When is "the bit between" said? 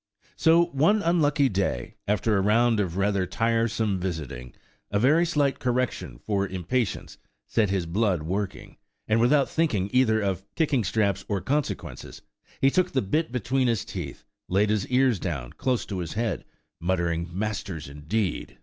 12.93-13.67